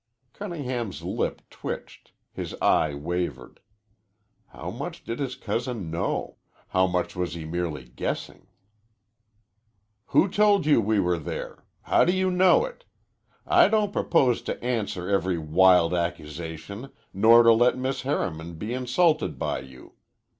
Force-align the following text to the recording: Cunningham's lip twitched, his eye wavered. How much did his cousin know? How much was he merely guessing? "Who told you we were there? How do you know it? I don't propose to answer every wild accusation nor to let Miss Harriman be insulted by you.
Cunningham's 0.33 1.03
lip 1.03 1.43
twitched, 1.51 2.11
his 2.31 2.55
eye 2.59 2.95
wavered. 2.95 3.59
How 4.47 4.71
much 4.71 5.03
did 5.03 5.19
his 5.19 5.35
cousin 5.35 5.91
know? 5.91 6.37
How 6.69 6.87
much 6.87 7.15
was 7.15 7.35
he 7.35 7.45
merely 7.45 7.83
guessing? 7.83 8.47
"Who 10.07 10.27
told 10.27 10.65
you 10.65 10.81
we 10.81 10.99
were 10.99 11.19
there? 11.19 11.65
How 11.83 12.03
do 12.03 12.13
you 12.17 12.31
know 12.31 12.65
it? 12.65 12.85
I 13.45 13.67
don't 13.67 13.93
propose 13.93 14.41
to 14.41 14.63
answer 14.63 15.07
every 15.07 15.37
wild 15.37 15.93
accusation 15.93 16.89
nor 17.13 17.43
to 17.43 17.53
let 17.53 17.77
Miss 17.77 18.01
Harriman 18.01 18.55
be 18.55 18.73
insulted 18.73 19.37
by 19.37 19.59
you. 19.59 19.93